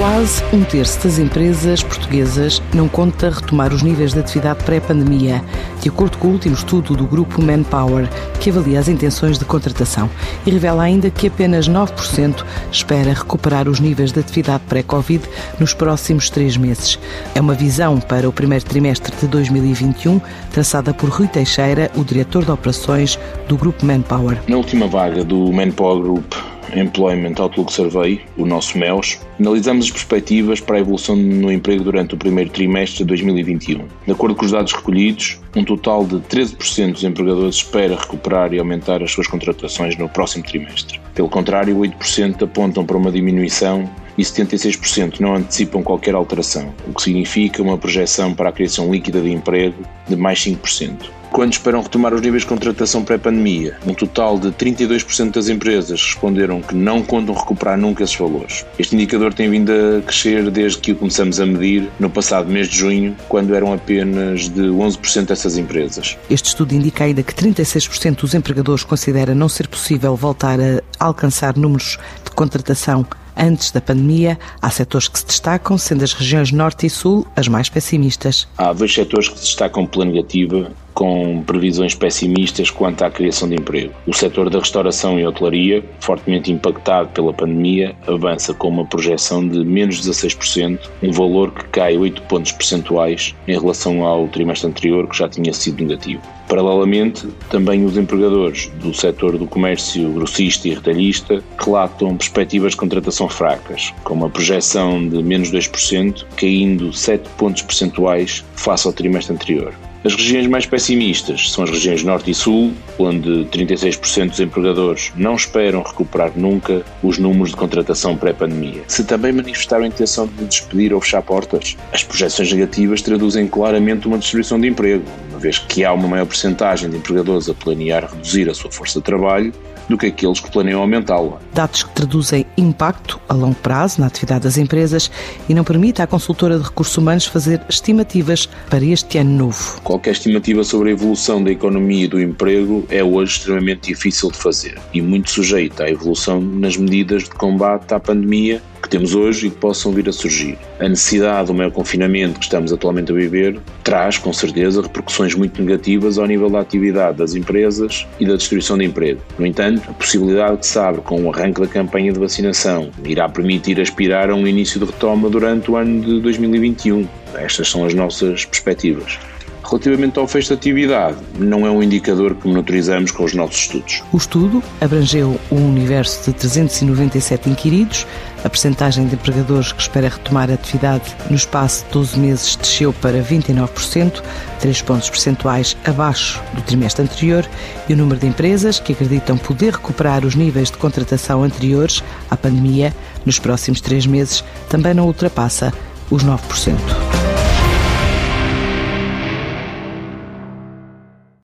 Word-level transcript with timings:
Quase 0.00 0.42
um 0.50 0.64
terço 0.64 1.04
das 1.04 1.18
empresas 1.18 1.82
portuguesas 1.82 2.62
não 2.72 2.88
conta 2.88 3.28
retomar 3.28 3.70
os 3.70 3.82
níveis 3.82 4.14
de 4.14 4.20
atividade 4.20 4.64
pré-pandemia, 4.64 5.44
de 5.78 5.90
acordo 5.90 6.16
com 6.16 6.28
o 6.28 6.32
último 6.32 6.54
estudo 6.54 6.96
do 6.96 7.04
grupo 7.04 7.42
Manpower, 7.42 8.08
que 8.40 8.48
avalia 8.48 8.80
as 8.80 8.88
intenções 8.88 9.38
de 9.38 9.44
contratação 9.44 10.08
e 10.46 10.50
revela 10.50 10.84
ainda 10.84 11.10
que 11.10 11.26
apenas 11.26 11.68
9% 11.68 12.46
espera 12.72 13.12
recuperar 13.12 13.68
os 13.68 13.78
níveis 13.78 14.10
de 14.10 14.20
atividade 14.20 14.62
pré-Covid 14.66 15.22
nos 15.58 15.74
próximos 15.74 16.30
três 16.30 16.56
meses. 16.56 16.98
É 17.34 17.40
uma 17.42 17.52
visão 17.52 18.00
para 18.00 18.26
o 18.26 18.32
primeiro 18.32 18.64
trimestre 18.64 19.14
de 19.20 19.26
2021, 19.26 20.18
traçada 20.50 20.94
por 20.94 21.10
Rui 21.10 21.28
Teixeira, 21.28 21.90
o 21.94 22.02
diretor 22.02 22.42
de 22.42 22.50
operações 22.50 23.18
do 23.46 23.54
grupo 23.54 23.84
Manpower. 23.84 24.38
Na 24.48 24.56
última 24.56 24.86
vaga 24.86 25.22
do 25.22 25.52
Manpower 25.52 26.00
Group, 26.00 26.32
Employment 26.74 27.34
Outlook 27.38 27.72
Survey, 27.72 28.20
o 28.36 28.46
nosso 28.46 28.78
MEOS, 28.78 29.20
analisamos 29.38 29.86
as 29.86 29.90
perspectivas 29.90 30.60
para 30.60 30.76
a 30.76 30.80
evolução 30.80 31.16
no 31.16 31.50
emprego 31.52 31.84
durante 31.84 32.14
o 32.14 32.18
primeiro 32.18 32.50
trimestre 32.50 32.98
de 32.98 33.04
2021. 33.04 33.84
De 34.06 34.12
acordo 34.12 34.34
com 34.34 34.44
os 34.44 34.52
dados 34.52 34.72
recolhidos, 34.72 35.40
um 35.56 35.64
total 35.64 36.04
de 36.04 36.16
13% 36.16 36.92
dos 36.92 37.04
empregadores 37.04 37.56
espera 37.56 37.96
recuperar 37.96 38.52
e 38.52 38.58
aumentar 38.58 39.02
as 39.02 39.12
suas 39.12 39.26
contratações 39.26 39.96
no 39.96 40.08
próximo 40.08 40.44
trimestre. 40.44 41.00
Pelo 41.14 41.28
contrário, 41.28 41.76
8% 41.76 42.42
apontam 42.42 42.84
para 42.84 42.96
uma 42.96 43.10
diminuição 43.10 43.88
e 44.20 44.22
76% 44.22 45.20
não 45.20 45.34
antecipam 45.34 45.82
qualquer 45.82 46.14
alteração, 46.14 46.74
o 46.86 46.92
que 46.92 47.02
significa 47.02 47.62
uma 47.62 47.78
projeção 47.78 48.34
para 48.34 48.50
a 48.50 48.52
criação 48.52 48.92
líquida 48.92 49.20
de 49.20 49.30
emprego 49.30 49.82
de 50.08 50.16
mais 50.16 50.38
5% 50.40 51.20
quando 51.30 51.52
esperam 51.52 51.80
retomar 51.80 52.12
os 52.12 52.20
níveis 52.20 52.42
de 52.42 52.48
contratação 52.48 53.04
pré-pandemia. 53.04 53.76
Um 53.86 53.94
total 53.94 54.38
de 54.38 54.48
32% 54.48 55.32
das 55.32 55.48
empresas 55.48 56.02
responderam 56.02 56.60
que 56.60 56.74
não 56.74 57.02
contam 57.02 57.34
recuperar 57.34 57.78
nunca 57.78 58.02
esses 58.02 58.16
valores. 58.16 58.66
Este 58.78 58.96
indicador 58.96 59.32
tem 59.32 59.48
vindo 59.48 59.70
a 59.70 60.02
crescer 60.02 60.50
desde 60.50 60.78
que 60.78 60.92
o 60.92 60.96
começamos 60.96 61.38
a 61.40 61.46
medir 61.46 61.88
no 62.00 62.10
passado 62.10 62.50
mês 62.50 62.68
de 62.68 62.78
junho, 62.78 63.16
quando 63.28 63.54
eram 63.54 63.72
apenas 63.72 64.48
de 64.48 64.62
11% 64.62 65.26
dessas 65.26 65.56
empresas. 65.56 66.18
Este 66.28 66.48
estudo 66.48 66.74
indica 66.74 67.04
ainda 67.04 67.22
que 67.22 67.32
36% 67.32 68.16
dos 68.16 68.34
empregadores 68.34 68.82
considera 68.82 69.32
não 69.32 69.48
ser 69.48 69.68
possível 69.68 70.16
voltar 70.16 70.58
a 70.60 70.82
alcançar 70.98 71.56
números 71.56 71.96
de 72.24 72.30
contratação 72.32 73.06
Antes 73.36 73.70
da 73.70 73.80
pandemia, 73.80 74.38
há 74.60 74.70
setores 74.70 75.08
que 75.08 75.18
se 75.18 75.26
destacam, 75.26 75.78
sendo 75.78 76.04
as 76.04 76.12
regiões 76.12 76.52
Norte 76.52 76.86
e 76.86 76.90
Sul 76.90 77.26
as 77.36 77.48
mais 77.48 77.68
pessimistas. 77.68 78.46
Há 78.56 78.72
dois 78.72 78.92
setores 78.92 79.28
que 79.28 79.38
se 79.38 79.44
destacam 79.44 79.86
pela 79.86 80.04
negativa, 80.04 80.72
com 80.94 81.42
previsões 81.42 81.94
pessimistas 81.94 82.70
quanto 82.70 83.02
à 83.02 83.10
criação 83.10 83.48
de 83.48 83.54
emprego. 83.54 83.92
O 84.06 84.14
setor 84.14 84.50
da 84.50 84.58
restauração 84.58 85.18
e 85.18 85.26
hotelaria, 85.26 85.84
fortemente 86.00 86.52
impactado 86.52 87.08
pela 87.10 87.32
pandemia, 87.32 87.94
avança 88.06 88.52
com 88.54 88.68
uma 88.68 88.84
projeção 88.84 89.46
de 89.46 89.64
menos 89.64 90.00
16%, 90.00 90.78
um 91.02 91.12
valor 91.12 91.52
que 91.52 91.64
cai 91.64 91.96
8 91.96 92.22
pontos 92.22 92.52
percentuais 92.52 93.34
em 93.46 93.58
relação 93.58 94.04
ao 94.04 94.28
trimestre 94.28 94.68
anterior, 94.68 95.08
que 95.08 95.18
já 95.18 95.28
tinha 95.28 95.52
sido 95.52 95.82
negativo. 95.82 96.22
Paralelamente, 96.48 97.28
também 97.48 97.84
os 97.84 97.96
empregadores 97.96 98.66
do 98.82 98.92
setor 98.92 99.38
do 99.38 99.46
comércio 99.46 100.10
grossista 100.10 100.66
e 100.66 100.74
retalhista 100.74 101.42
relatam 101.56 102.16
perspectivas 102.16 102.72
de 102.72 102.78
contratação 102.78 103.28
fracas, 103.28 103.94
com 104.02 104.14
uma 104.14 104.28
projeção 104.28 105.08
de 105.08 105.22
menos 105.22 105.52
2%, 105.52 106.26
caindo 106.36 106.92
7 106.92 107.28
pontos 107.38 107.62
percentuais 107.62 108.44
face 108.56 108.84
ao 108.86 108.92
trimestre 108.92 109.32
anterior. 109.32 109.72
As 110.02 110.14
regiões 110.14 110.46
mais 110.46 110.64
pessimistas 110.64 111.52
são 111.52 111.62
as 111.62 111.68
regiões 111.68 112.02
Norte 112.02 112.30
e 112.30 112.34
Sul, 112.34 112.72
onde 112.98 113.44
36% 113.50 114.30
dos 114.30 114.40
empregadores 114.40 115.12
não 115.14 115.34
esperam 115.34 115.82
recuperar 115.82 116.32
nunca 116.34 116.82
os 117.02 117.18
números 117.18 117.50
de 117.50 117.56
contratação 117.56 118.16
pré-pandemia. 118.16 118.80
Se 118.88 119.04
também 119.04 119.30
manifestaram 119.30 119.84
a 119.84 119.88
intenção 119.88 120.26
de 120.26 120.46
despedir 120.46 120.94
ou 120.94 121.02
fechar 121.02 121.20
portas, 121.20 121.76
as 121.92 122.02
projeções 122.02 122.50
negativas 122.50 123.02
traduzem 123.02 123.46
claramente 123.46 124.08
uma 124.08 124.16
destruição 124.16 124.58
de 124.58 124.68
emprego, 124.68 125.04
uma 125.28 125.38
vez 125.38 125.58
que 125.58 125.84
há 125.84 125.92
uma 125.92 126.08
maior 126.08 126.24
percentagem 126.24 126.88
de 126.88 126.96
empregadores 126.96 127.50
a 127.50 127.54
planear 127.54 128.10
reduzir 128.10 128.48
a 128.48 128.54
sua 128.54 128.72
força 128.72 129.00
de 129.00 129.04
trabalho 129.04 129.52
do 129.90 129.98
que 129.98 130.06
aqueles 130.06 130.40
que 130.40 130.50
planeiam 130.50 130.80
aumentá-la. 130.80 131.38
Dados 131.52 131.82
que 131.82 131.90
traduzem 131.90 132.46
impacto 132.56 133.20
a 133.28 133.34
longo 133.34 133.56
prazo 133.56 134.00
na 134.00 134.06
atividade 134.06 134.44
das 134.44 134.56
empresas 134.56 135.10
e 135.48 135.52
não 135.52 135.64
permite 135.64 136.00
à 136.00 136.06
consultora 136.06 136.56
de 136.56 136.64
recursos 136.64 136.96
humanos 136.96 137.26
fazer 137.26 137.60
estimativas 137.68 138.48
para 138.70 138.84
este 138.84 139.18
ano 139.18 139.36
novo. 139.36 139.80
Qualquer 139.82 140.12
estimativa 140.12 140.62
sobre 140.62 140.90
a 140.90 140.92
evolução 140.92 141.42
da 141.42 141.50
economia 141.50 142.04
e 142.04 142.08
do 142.08 142.20
emprego 142.20 142.86
é 142.88 143.02
hoje 143.02 143.38
extremamente 143.38 143.88
difícil 143.88 144.30
de 144.30 144.38
fazer 144.38 144.78
e 144.94 145.02
muito 145.02 145.30
sujeita 145.30 145.84
à 145.84 145.90
evolução 145.90 146.40
nas 146.40 146.76
medidas 146.76 147.24
de 147.24 147.30
combate 147.30 147.92
à 147.92 147.98
pandemia 147.98 148.62
que 148.80 148.88
temos 148.88 149.14
hoje 149.14 149.46
e 149.46 149.50
que 149.50 149.56
possam 149.56 149.92
vir 149.92 150.08
a 150.08 150.12
surgir. 150.12 150.58
A 150.78 150.88
necessidade 150.88 151.48
do 151.48 151.54
maior 151.54 151.70
confinamento 151.70 152.38
que 152.38 152.44
estamos 152.44 152.72
atualmente 152.72 153.12
a 153.12 153.14
viver 153.14 153.60
traz, 153.84 154.18
com 154.18 154.32
certeza, 154.32 154.82
repercussões 154.82 155.34
muito 155.34 155.62
negativas 155.62 156.18
ao 156.18 156.26
nível 156.26 156.48
da 156.48 156.60
atividade 156.60 157.18
das 157.18 157.34
empresas 157.34 158.06
e 158.18 158.26
da 158.26 158.36
destruição 158.36 158.78
de 158.78 158.84
emprego. 158.84 159.20
No 159.38 159.46
entanto, 159.46 159.82
a 159.88 159.92
possibilidade 159.92 160.58
que 160.58 160.66
se 160.66 160.78
abre 160.78 161.00
com 161.02 161.22
o 161.22 161.32
arranque 161.32 161.60
da 161.60 161.66
campanha 161.66 162.12
de 162.12 162.18
vacinação 162.18 162.90
irá 163.04 163.28
permitir 163.28 163.80
aspirar 163.80 164.30
a 164.30 164.34
um 164.34 164.46
início 164.46 164.80
de 164.80 164.86
retoma 164.86 165.28
durante 165.28 165.70
o 165.70 165.76
ano 165.76 166.00
de 166.00 166.20
2021. 166.20 167.06
Estas 167.34 167.68
são 167.68 167.84
as 167.84 167.94
nossas 167.94 168.44
perspectivas. 168.44 169.18
Relativamente 169.64 170.18
ao 170.18 170.26
fecho 170.26 170.48
de 170.48 170.54
atividade, 170.54 171.16
não 171.38 171.66
é 171.66 171.70
um 171.70 171.82
indicador 171.82 172.34
que 172.34 172.48
monitorizamos 172.48 173.10
com 173.10 173.24
os 173.24 173.34
nossos 173.34 173.56
estudos. 173.56 174.02
O 174.12 174.16
estudo 174.16 174.62
abrangeu 174.80 175.38
um 175.50 175.68
universo 175.68 176.30
de 176.30 176.36
397 176.36 177.48
inquiridos. 177.48 178.06
A 178.42 178.48
percentagem 178.48 179.06
de 179.06 179.14
empregadores 179.14 179.70
que 179.70 179.82
espera 179.82 180.08
retomar 180.08 180.50
a 180.50 180.54
atividade 180.54 181.14
no 181.28 181.36
espaço 181.36 181.84
de 181.84 181.92
12 181.92 182.18
meses 182.18 182.56
desceu 182.56 182.92
para 182.92 183.22
29%, 183.22 184.22
3 184.58 184.82
pontos 184.82 185.10
percentuais 185.10 185.76
abaixo 185.84 186.42
do 186.54 186.62
trimestre 186.62 187.02
anterior, 187.02 187.46
e 187.88 187.92
o 187.92 187.96
número 187.96 188.18
de 188.18 188.26
empresas 188.26 188.80
que 188.80 188.92
acreditam 188.92 189.36
poder 189.36 189.74
recuperar 189.74 190.24
os 190.24 190.34
níveis 190.34 190.70
de 190.70 190.78
contratação 190.78 191.44
anteriores 191.44 192.02
à 192.30 192.36
pandemia 192.36 192.94
nos 193.26 193.38
próximos 193.38 193.80
três 193.80 194.06
meses 194.06 194.42
também 194.68 194.94
não 194.94 195.06
ultrapassa 195.06 195.72
os 196.10 196.24
9%. 196.24 197.29